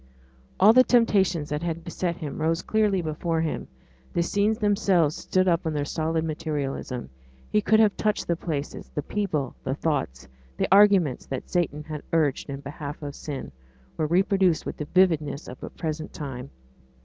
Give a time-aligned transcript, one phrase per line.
[0.59, 3.67] All the temptations that had beset him rose clearly before him;
[4.13, 7.11] the scenes themselves stood up in their solid materialism
[7.51, 10.27] he could have touched the places; the people, the thoughts,
[10.57, 13.51] the arguments that Satan had urged in behalf of sin,
[13.95, 16.49] were reproduced with the vividness of a present time.